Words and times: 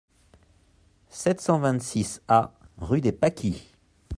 sept 1.11 1.39
cent 1.39 1.59
vingt-six 1.59 2.23
A 2.27 2.53
rue 2.79 3.01
des 3.01 3.11
Pâquis 3.11 3.67